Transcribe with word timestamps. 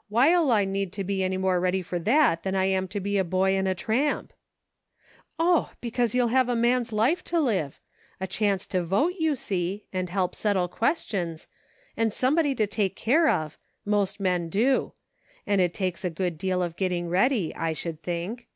"Why'll 0.08 0.50
I 0.50 0.64
need 0.64 0.92
to 0.94 1.04
be 1.04 1.22
any 1.22 1.36
more 1.36 1.60
ready 1.60 1.80
for 1.80 2.00
that 2.00 2.42
than 2.42 2.56
I 2.56 2.64
am 2.64 2.88
to 2.88 2.98
be 2.98 3.18
a 3.18 3.22
boy 3.22 3.52
and 3.52 3.68
a 3.68 3.74
tramp.?"" 3.76 4.32
Oh! 5.38 5.70
because 5.80 6.12
you'll 6.12 6.26
have 6.26 6.48
a 6.48 6.56
man's 6.56 6.92
life 6.92 7.22
to 7.26 7.38
live; 7.38 7.80
a 8.20 8.26
chance 8.26 8.66
to 8.66 8.82
vote, 8.82 9.14
you 9.20 9.36
see, 9.36 9.86
and 9.92 10.10
help 10.10 10.34
settle 10.34 10.66
questions, 10.66 11.46
and 11.96 12.12
somebody 12.12 12.52
to 12.56 12.66
take 12.66 12.96
care 12.96 13.28
of, 13.28 13.56
most 13.84 14.18
men 14.18 14.48
do; 14.48 14.92
and 15.46 15.60
it 15.60 15.72
takes 15.72 16.04
a 16.04 16.10
good 16.10 16.36
deal 16.36 16.64
of 16.64 16.74
getting 16.74 17.08
ready, 17.08 17.54
I 17.54 17.72
should 17.72 18.02
think. 18.02 18.48